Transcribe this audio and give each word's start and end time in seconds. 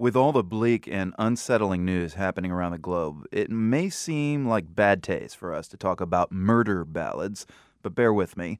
With 0.00 0.16
all 0.16 0.32
the 0.32 0.42
bleak 0.42 0.88
and 0.88 1.12
unsettling 1.18 1.84
news 1.84 2.14
happening 2.14 2.50
around 2.50 2.72
the 2.72 2.78
globe, 2.78 3.26
it 3.30 3.50
may 3.50 3.90
seem 3.90 4.48
like 4.48 4.74
bad 4.74 5.02
taste 5.02 5.36
for 5.36 5.52
us 5.52 5.68
to 5.68 5.76
talk 5.76 6.00
about 6.00 6.32
murder 6.32 6.86
ballads, 6.86 7.44
but 7.82 7.94
bear 7.94 8.10
with 8.10 8.34
me. 8.34 8.58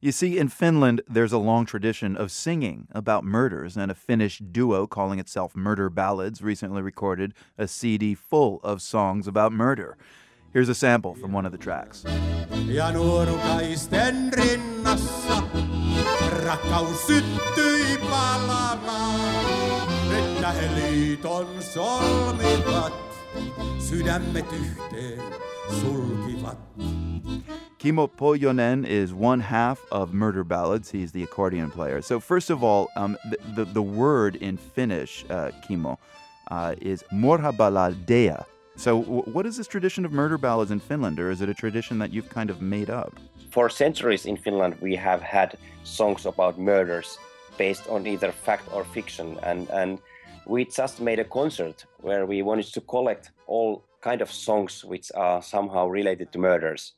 You 0.00 0.12
see, 0.12 0.38
in 0.38 0.46
Finland, 0.46 1.02
there's 1.08 1.32
a 1.32 1.38
long 1.38 1.66
tradition 1.66 2.16
of 2.16 2.30
singing 2.30 2.86
about 2.92 3.24
murders, 3.24 3.76
and 3.76 3.90
a 3.90 3.96
Finnish 3.96 4.38
duo 4.38 4.86
calling 4.86 5.18
itself 5.18 5.56
Murder 5.56 5.90
Ballads 5.90 6.40
recently 6.40 6.82
recorded 6.82 7.34
a 7.58 7.66
CD 7.66 8.14
full 8.14 8.60
of 8.62 8.80
songs 8.80 9.26
about 9.26 9.50
murder. 9.50 9.98
Here's 10.52 10.68
a 10.68 10.74
sample 10.76 11.16
from 11.16 11.32
one 11.32 11.44
of 11.44 11.50
the 11.50 11.58
tracks. 11.58 12.04
Rakkaus 16.46 16.94
syttyi 17.08 17.96
palamaan. 18.06 19.85
Että 20.46 20.60
he 20.60 20.74
liiton 20.74 21.62
solmivat, 21.62 22.92
sydämet 23.78 24.46
yhteen 24.52 25.22
sulkivat. 25.80 26.58
Kimmo 27.78 28.08
Pohjonen 28.08 28.84
is 28.84 29.12
one 29.12 29.42
half 29.42 29.80
of 29.90 30.12
Murder 30.12 30.44
Ballads. 30.44 30.92
He's 30.92 31.12
the 31.12 31.22
accordion 31.22 31.70
player. 31.70 32.02
So, 32.02 32.20
first 32.20 32.50
of 32.50 32.62
all, 32.62 32.86
um, 32.96 33.16
the, 33.30 33.36
the, 33.56 33.64
the, 33.72 33.82
word 33.82 34.36
in 34.36 34.56
Finnish, 34.56 35.24
uh, 35.30 35.50
Kimmo, 35.66 35.98
uh, 36.50 36.74
is 36.80 37.04
murhaballadeja. 37.12 38.44
So, 38.76 39.02
w- 39.02 39.22
what 39.32 39.46
is 39.46 39.56
this 39.56 39.66
tradition 39.66 40.04
of 40.04 40.12
murder 40.12 40.38
ballads 40.38 40.70
in 40.70 40.80
Finland, 40.80 41.18
or 41.18 41.30
is 41.30 41.40
it 41.40 41.48
a 41.48 41.54
tradition 41.54 41.98
that 41.98 42.12
you've 42.12 42.28
kind 42.28 42.50
of 42.50 42.60
made 42.60 42.90
up? 42.90 43.18
For 43.50 43.68
centuries 43.68 44.26
in 44.26 44.36
Finland, 44.36 44.76
we 44.80 44.94
have 44.96 45.22
had 45.22 45.58
songs 45.82 46.24
about 46.26 46.56
murders 46.56 47.18
based 47.58 47.88
on 47.88 48.06
either 48.06 48.32
fact 48.32 48.68
or 48.72 48.84
fiction, 48.84 49.38
and 49.42 49.68
and 49.70 49.98
we 50.46 50.64
just 50.64 51.00
made 51.00 51.18
a 51.18 51.24
concert 51.24 51.84
where 52.00 52.24
we 52.26 52.42
wanted 52.42 52.66
to 52.72 52.80
collect 52.80 53.32
all 53.46 53.84
kind 54.00 54.22
of 54.22 54.30
songs 54.30 54.84
which 54.84 55.10
are 55.14 55.42
somehow 55.42 55.86
related 55.86 56.32
to 56.32 56.38
murders. 56.38 56.92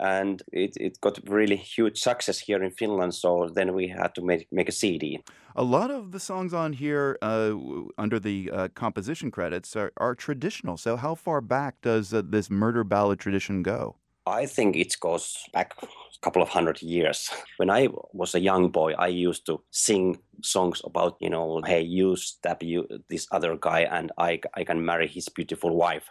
And 0.00 0.42
it, 0.52 0.76
it 0.76 1.00
got 1.00 1.18
really 1.28 1.56
huge 1.56 1.98
success 1.98 2.38
here 2.38 2.62
in 2.62 2.70
finland 2.70 3.14
so 3.14 3.50
then 3.52 3.74
we 3.74 3.88
had 3.88 4.14
to 4.14 4.22
make, 4.22 4.46
make 4.52 4.68
a 4.68 4.72
cd 4.72 5.20
a 5.56 5.64
lot 5.64 5.90
of 5.90 6.12
the 6.12 6.20
songs 6.20 6.54
on 6.54 6.72
here 6.72 7.18
uh, 7.20 7.52
under 7.98 8.20
the 8.20 8.48
uh, 8.52 8.68
composition 8.76 9.32
credits 9.32 9.74
are, 9.74 9.90
are, 9.96 10.14
traditional. 10.14 10.76
So 10.76 10.96
how 10.96 11.16
far 11.16 11.40
back 11.40 11.80
does 11.82 12.14
uh, 12.14 12.22
this 12.24 12.48
murder 12.48 12.84
ballad 12.84 13.18
tradition 13.18 13.64
go 13.64 13.96
i 14.28 14.46
think 14.46 14.76
it 14.76 14.94
goes 15.00 15.36
back 15.52 15.74
a 16.18 16.24
couple 16.24 16.42
of 16.42 16.48
hundred 16.48 16.82
years. 16.82 17.30
When 17.58 17.70
I 17.70 17.88
was 18.12 18.34
a 18.34 18.40
young 18.40 18.70
boy, 18.70 18.94
I 18.98 19.08
used 19.08 19.46
to 19.46 19.62
sing 19.70 20.18
songs 20.42 20.82
about, 20.84 21.16
you 21.20 21.30
know, 21.30 21.60
hey, 21.66 21.82
you 21.82 22.16
stab 22.16 22.62
you 22.62 22.86
this 23.08 23.26
other 23.30 23.56
guy, 23.56 23.80
and 23.90 24.12
I 24.18 24.40
I 24.54 24.64
can 24.64 24.84
marry 24.84 25.08
his 25.08 25.28
beautiful 25.28 25.76
wife. 25.76 26.10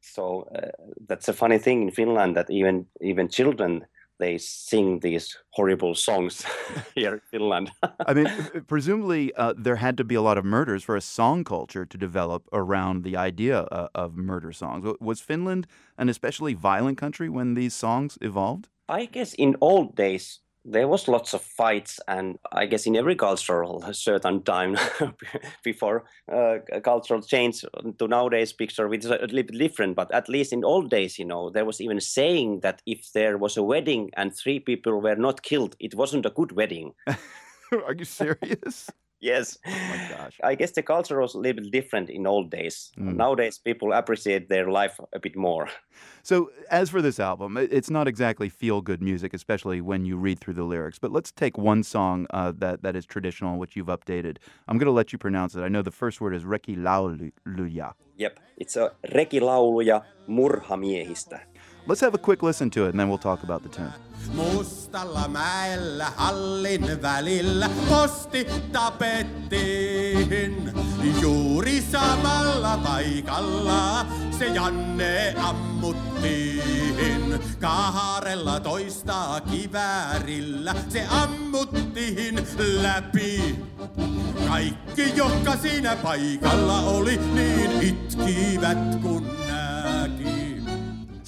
So 0.00 0.48
uh, 0.54 0.70
that's 1.08 1.28
a 1.28 1.32
funny 1.32 1.58
thing 1.58 1.82
in 1.82 1.90
Finland 1.90 2.36
that 2.36 2.50
even 2.50 2.86
even 3.00 3.28
children 3.28 3.86
they 4.20 4.38
sing 4.38 5.00
these 5.00 5.36
horrible 5.50 5.94
songs 5.94 6.44
here 6.94 7.14
in 7.14 7.20
Finland. 7.30 7.72
I 8.06 8.14
mean, 8.14 8.28
presumably 8.66 9.34
uh, 9.34 9.54
there 9.56 9.76
had 9.76 9.96
to 9.96 10.04
be 10.04 10.14
a 10.14 10.22
lot 10.22 10.38
of 10.38 10.44
murders 10.44 10.84
for 10.84 10.94
a 10.94 11.00
song 11.00 11.42
culture 11.42 11.84
to 11.84 11.98
develop 11.98 12.48
around 12.52 13.02
the 13.02 13.16
idea 13.16 13.62
uh, 13.62 13.88
of 13.94 14.16
murder 14.16 14.52
songs. 14.52 14.84
Was 15.00 15.20
Finland 15.20 15.66
an 15.98 16.08
especially 16.08 16.54
violent 16.54 16.98
country 16.98 17.28
when 17.28 17.54
these 17.54 17.74
songs 17.74 18.18
evolved? 18.20 18.68
I 18.88 19.06
guess 19.06 19.34
in 19.34 19.56
old 19.60 19.96
days 19.96 20.40
there 20.64 20.88
was 20.88 21.08
lots 21.08 21.32
of 21.34 21.42
fights, 21.42 22.00
and 22.06 22.38
I 22.52 22.66
guess 22.66 22.86
in 22.86 22.96
every 22.96 23.16
cultural 23.16 23.82
certain 23.92 24.42
time 24.42 24.76
before 25.64 26.04
uh, 26.32 26.58
cultural 26.84 27.22
change 27.22 27.64
to 27.98 28.08
nowadays 28.08 28.52
picture, 28.52 28.88
which 28.88 29.04
is 29.04 29.10
a 29.10 29.18
little 29.18 29.42
bit 29.42 29.58
different. 29.58 29.96
But 29.96 30.12
at 30.12 30.28
least 30.28 30.52
in 30.52 30.64
old 30.64 30.90
days, 30.90 31.18
you 31.18 31.24
know, 31.24 31.50
there 31.50 31.64
was 31.64 31.80
even 31.80 32.00
saying 32.00 32.60
that 32.60 32.82
if 32.86 33.12
there 33.12 33.38
was 33.38 33.56
a 33.56 33.62
wedding 33.62 34.10
and 34.16 34.34
three 34.34 34.60
people 34.60 35.00
were 35.00 35.16
not 35.16 35.42
killed, 35.42 35.76
it 35.80 35.94
wasn't 35.94 36.26
a 36.26 36.30
good 36.30 36.52
wedding. 36.52 36.92
Are 37.72 37.94
you 37.94 38.04
serious? 38.04 38.90
Yes. 39.20 39.58
Oh 39.66 39.70
my 39.70 40.08
gosh. 40.16 40.40
I 40.42 40.54
guess 40.54 40.72
the 40.72 40.82
culture 40.82 41.20
was 41.20 41.34
a 41.34 41.38
little 41.38 41.62
bit 41.62 41.72
different 41.72 42.10
in 42.10 42.26
old 42.26 42.50
days. 42.50 42.92
Mm. 42.98 43.16
Nowadays, 43.16 43.58
people 43.58 43.92
appreciate 43.92 44.48
their 44.48 44.70
life 44.70 45.00
a 45.12 45.18
bit 45.18 45.36
more. 45.36 45.68
So, 46.22 46.50
as 46.70 46.90
for 46.90 47.00
this 47.02 47.18
album, 47.18 47.56
it's 47.56 47.90
not 47.90 48.06
exactly 48.06 48.48
feel 48.48 48.82
good 48.82 49.02
music, 49.02 49.32
especially 49.34 49.80
when 49.80 50.04
you 50.04 50.16
read 50.18 50.38
through 50.38 50.54
the 50.54 50.64
lyrics. 50.64 50.98
But 50.98 51.12
let's 51.12 51.32
take 51.32 51.56
one 51.56 51.82
song 51.82 52.26
uh, 52.30 52.52
that, 52.58 52.82
that 52.82 52.94
is 52.94 53.06
traditional, 53.06 53.58
which 53.58 53.74
you've 53.74 53.86
updated. 53.86 54.36
I'm 54.68 54.76
going 54.76 54.86
to 54.86 54.92
let 54.92 55.12
you 55.12 55.18
pronounce 55.18 55.54
it. 55.54 55.62
I 55.62 55.68
know 55.68 55.82
the 55.82 55.90
first 55.90 56.20
word 56.20 56.34
is 56.34 56.44
Reki 56.44 56.76
Lauluja. 56.76 57.94
Yep, 58.16 58.38
it's 58.58 58.76
a 58.76 58.92
Reki 59.14 59.40
Lauluja 59.40 60.02
murhamiehistä. 60.26 61.40
Let's 61.90 62.00
have 62.02 62.14
a 62.14 62.18
quick 62.18 62.44
listen 62.44 62.70
to 62.70 62.84
it 62.84 62.90
and 62.90 63.00
then 63.00 63.08
we'll 63.08 63.18
talk 63.18 63.42
about 63.42 63.64
the 63.64 63.68
tune. 63.68 63.92
Mustalla 64.34 65.28
mäellä 65.28 66.12
hallin 66.16 67.02
välillä 67.02 67.70
posti 67.88 68.46
tapettiin. 68.72 70.72
Juuri 71.20 71.82
samalla 71.92 72.78
paikalla 72.84 74.06
se 74.38 74.46
Janne 74.46 75.34
ammuttiin. 75.38 77.40
Kaharella 77.60 78.60
toista 78.60 79.40
kiväärillä 79.50 80.74
se 80.88 81.06
ammuttiin 81.10 82.46
läpi. 82.58 83.58
Kaikki, 84.48 85.12
jotka 85.16 85.56
siinä 85.56 85.96
paikalla 85.96 86.80
oli, 86.80 87.20
niin 87.34 87.82
itkivät 87.82 88.78
kun 89.02 89.39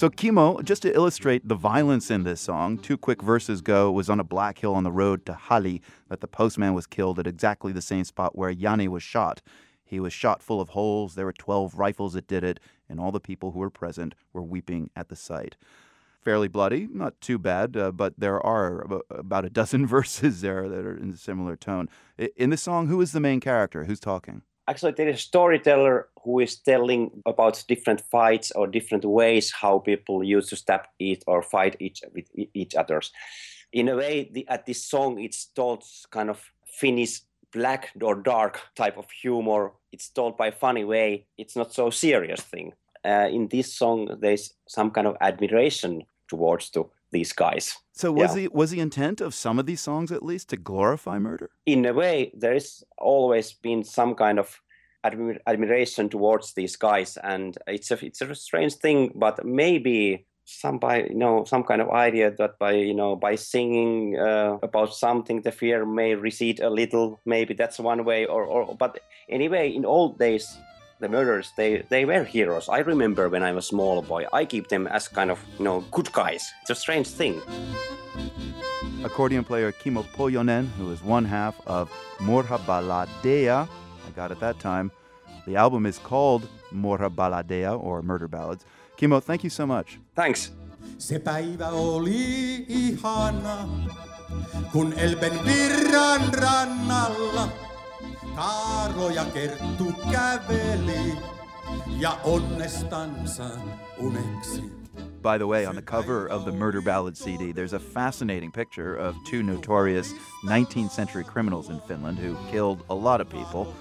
So, 0.02 0.10
Kimmo, 0.10 0.60
just 0.62 0.82
to 0.82 0.92
illustrate 0.92 1.46
the 1.46 1.54
violence 1.54 2.10
in 2.10 2.24
this 2.24 2.40
song, 2.40 2.76
two 2.76 2.98
quick 2.98 3.22
verses 3.22 3.60
go 3.60 3.92
was 3.92 4.10
on 4.10 4.18
a 4.18 4.24
black 4.24 4.58
hill 4.58 4.74
on 4.74 4.82
the 4.82 4.90
road 4.90 5.24
to 5.26 5.32
Hali 5.32 5.80
that 6.08 6.20
the 6.20 6.26
postman 6.26 6.74
was 6.74 6.88
killed 6.88 7.20
at 7.20 7.28
exactly 7.28 7.70
the 7.70 7.80
same 7.80 8.02
spot 8.02 8.36
where 8.36 8.50
Yanni 8.50 8.88
was 8.88 9.04
shot. 9.04 9.40
He 9.84 10.00
was 10.00 10.12
shot 10.12 10.42
full 10.42 10.60
of 10.60 10.70
holes. 10.70 11.14
There 11.14 11.26
were 11.26 11.32
12 11.32 11.78
rifles 11.78 12.14
that 12.14 12.26
did 12.26 12.42
it, 12.42 12.58
and 12.88 12.98
all 12.98 13.12
the 13.12 13.20
people 13.20 13.52
who 13.52 13.60
were 13.60 13.70
present 13.70 14.16
were 14.32 14.42
weeping 14.42 14.90
at 14.96 15.08
the 15.08 15.14
sight. 15.14 15.56
Fairly 16.20 16.48
bloody, 16.48 16.88
not 16.92 17.20
too 17.20 17.38
bad, 17.38 17.76
uh, 17.76 17.92
but 17.92 18.14
there 18.18 18.44
are 18.44 18.84
about 19.08 19.44
a 19.44 19.50
dozen 19.50 19.86
verses 19.96 20.40
there 20.40 20.68
that 20.68 20.84
are 20.84 20.96
in 20.96 21.10
a 21.10 21.16
similar 21.16 21.54
tone. 21.54 21.88
In 22.36 22.50
the 22.50 22.56
song, 22.56 22.88
who 22.88 23.00
is 23.00 23.12
the 23.12 23.20
main 23.20 23.38
character? 23.38 23.84
Who's 23.84 24.00
talking? 24.00 24.42
Actually 24.68 24.92
there 24.92 25.08
is 25.08 25.16
a 25.16 25.28
storyteller 25.30 26.08
who 26.22 26.40
is 26.40 26.56
telling 26.56 27.10
about 27.26 27.64
different 27.68 28.00
fights 28.00 28.50
or 28.52 28.66
different 28.66 29.04
ways 29.04 29.50
how 29.50 29.78
people 29.78 30.22
used 30.22 30.48
to 30.50 30.56
stab 30.56 30.82
each 30.98 31.22
or 31.26 31.42
fight 31.42 31.76
each 31.80 32.02
with 32.14 32.26
each 32.54 32.74
others. 32.74 33.12
In 33.72 33.88
a 33.88 33.96
way, 33.96 34.30
the, 34.32 34.46
at 34.48 34.66
this 34.66 34.84
song, 34.84 35.18
it's 35.18 35.46
told 35.46 35.82
kind 36.10 36.30
of 36.30 36.52
Finnish 36.66 37.22
black 37.52 37.90
or 38.00 38.14
dark 38.14 38.60
type 38.76 38.96
of 38.96 39.10
humor. 39.10 39.72
It's 39.92 40.08
told 40.08 40.36
by 40.36 40.50
funny 40.50 40.84
way. 40.84 41.26
It's 41.36 41.56
not 41.56 41.72
so 41.72 41.90
serious 41.90 42.40
thing. 42.40 42.72
Uh, 43.04 43.28
in 43.30 43.48
this 43.48 43.72
song, 43.74 44.16
there's 44.20 44.54
some 44.68 44.90
kind 44.90 45.06
of 45.06 45.16
admiration 45.20 46.04
towards 46.28 46.70
to 46.70 46.88
these 47.12 47.32
guys. 47.32 47.76
So 47.92 48.10
was 48.10 48.34
yeah. 48.34 48.42
the 48.42 48.48
was 48.52 48.70
the 48.70 48.80
intent 48.80 49.20
of 49.20 49.34
some 49.34 49.58
of 49.58 49.66
these 49.66 49.80
songs 49.80 50.10
at 50.10 50.22
least 50.22 50.48
to 50.50 50.56
glorify 50.56 51.18
murder? 51.18 51.50
In 51.66 51.84
a 51.86 51.92
way, 51.92 52.32
there's 52.34 52.82
always 52.98 53.52
been 53.52 53.84
some 53.84 54.14
kind 54.14 54.38
of 54.38 54.60
admir- 55.04 55.40
admiration 55.46 56.08
towards 56.08 56.54
these 56.54 56.76
guys, 56.76 57.18
and 57.22 57.56
it's 57.66 57.90
a 57.90 58.04
it's 58.04 58.20
a 58.20 58.34
strange 58.34 58.74
thing, 58.74 59.12
but 59.14 59.44
maybe 59.44 60.26
some 60.44 60.78
by 60.78 61.04
you 61.04 61.14
know 61.14 61.44
some 61.44 61.62
kind 61.62 61.80
of 61.80 61.90
idea 61.90 62.30
that 62.30 62.58
by 62.58 62.72
you 62.72 62.94
know 62.94 63.14
by 63.14 63.34
singing 63.36 64.18
uh, 64.18 64.58
about 64.62 64.94
something 64.94 65.42
the 65.42 65.52
fear 65.52 65.86
may 65.86 66.14
recede 66.14 66.60
a 66.60 66.70
little 66.70 67.20
maybe 67.24 67.54
that's 67.54 67.78
one 67.78 68.04
way 68.04 68.26
or, 68.26 68.44
or 68.44 68.74
but 68.76 68.98
anyway 69.28 69.70
in 69.70 69.84
old 69.84 70.18
days 70.18 70.58
the 71.02 71.08
murderers 71.08 71.52
they 71.56 71.82
they 71.88 72.04
were 72.04 72.24
heroes. 72.24 72.68
I 72.68 72.78
remember 72.78 73.28
when 73.28 73.42
i 73.42 73.52
was 73.52 73.64
a 73.64 73.68
small 73.68 74.02
boy 74.02 74.22
i 74.32 74.46
keep 74.46 74.68
them 74.68 74.86
as 74.86 75.08
kind 75.08 75.30
of 75.30 75.38
you 75.58 75.64
know 75.64 75.84
good 75.90 76.10
guys. 76.12 76.42
It's 76.62 76.70
a 76.70 76.74
strange 76.74 77.08
thing. 77.08 77.34
Accordion 79.04 79.44
player 79.44 79.72
kimmo 79.72 80.02
pohjonen 80.16 80.68
who 80.78 80.92
is 80.92 81.02
one 81.02 81.24
half 81.24 81.54
of 81.66 81.90
murhaballadeja 82.20 83.68
i 84.08 84.10
got 84.16 84.30
it 84.30 84.40
that 84.40 84.58
time. 84.60 84.90
The 85.46 85.56
album 85.56 85.86
is 85.86 85.98
called 85.98 86.48
murhaballadeja 86.72 87.82
or 87.82 88.02
murder 88.02 88.28
ballads. 88.28 88.64
Kimmo 88.96 89.20
thank 89.20 89.42
you 89.44 89.50
so 89.50 89.66
much. 89.66 89.98
Thanks. 90.14 90.52
Se 90.98 91.18
päivä 91.18 91.68
oli 91.68 92.64
ihana 92.68 93.68
kun 94.72 94.92
elben 94.96 95.44
virran 95.44 96.34
rannalla 96.34 97.48
kerttu 99.32 99.92
käveli 100.10 101.18
ja 101.98 102.18
onnestansa 102.24 103.44
uneksi. 103.98 104.62
By 105.22 105.38
the 105.38 105.46
way, 105.46 105.66
on 105.66 105.74
the 105.74 105.82
cover 105.82 106.26
of 106.26 106.44
the 106.44 106.52
Murder 106.52 106.82
Ballad 106.82 107.14
CD, 107.14 107.52
there's 107.52 107.72
a 107.72 107.78
fascinating 107.78 108.52
picture 108.52 108.96
of 108.96 109.14
two 109.30 109.42
notorious 109.42 110.14
19th 110.44 110.90
century 110.90 111.24
criminals 111.24 111.70
in 111.70 111.80
Finland 111.88 112.18
who 112.18 112.36
killed 112.50 112.80
a 112.88 112.94
lot 112.94 113.20
of 113.20 113.28
people. 113.28 113.74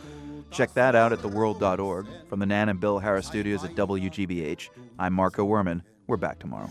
Check 0.52 0.74
that 0.74 0.96
out 0.96 1.12
at 1.12 1.20
theworld.org. 1.20 2.06
From 2.30 2.40
the 2.40 2.46
Nan 2.46 2.70
and 2.70 2.80
Bill 2.80 3.00
Harris 3.00 3.26
studios 3.26 3.64
at 3.64 3.76
WGBH, 3.76 4.70
I'm 5.00 5.14
Marco 5.14 5.46
Werman. 5.46 5.82
We're 6.08 6.18
back 6.18 6.40
tomorrow. 6.40 6.70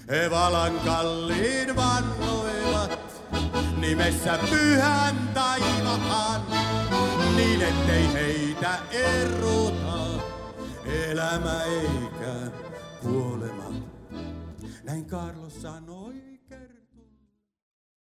nimessä 3.81 4.39
pyhän 4.51 5.17
taivahan. 5.35 6.60
niin, 7.41 7.63
ettei 7.63 8.13
heitä 8.13 8.79
erota 8.91 10.23
elämä 10.85 11.63
eikä 11.63 12.51
kuolema. 13.03 13.73
Näin 14.85 15.05
Karlo 15.05 15.51
sanoi 15.51 16.41
kerran. 16.49 16.80